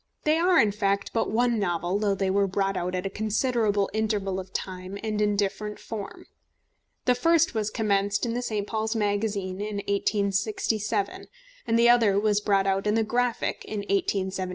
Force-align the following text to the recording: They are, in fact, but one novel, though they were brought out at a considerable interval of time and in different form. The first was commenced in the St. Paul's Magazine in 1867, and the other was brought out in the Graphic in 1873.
They 0.23 0.37
are, 0.39 0.59
in 0.59 0.71
fact, 0.71 1.13
but 1.13 1.29
one 1.29 1.59
novel, 1.59 1.99
though 1.99 2.15
they 2.15 2.31
were 2.31 2.47
brought 2.47 2.75
out 2.75 2.95
at 2.95 3.05
a 3.05 3.09
considerable 3.11 3.87
interval 3.93 4.39
of 4.39 4.51
time 4.51 4.97
and 5.03 5.21
in 5.21 5.35
different 5.35 5.77
form. 5.77 6.25
The 7.05 7.13
first 7.13 7.53
was 7.53 7.69
commenced 7.69 8.25
in 8.25 8.33
the 8.33 8.41
St. 8.41 8.65
Paul's 8.65 8.95
Magazine 8.95 9.61
in 9.61 9.75
1867, 9.75 11.27
and 11.67 11.77
the 11.77 11.87
other 11.89 12.19
was 12.19 12.41
brought 12.41 12.65
out 12.65 12.87
in 12.87 12.95
the 12.95 13.03
Graphic 13.03 13.63
in 13.63 13.81
1873. 13.81 14.47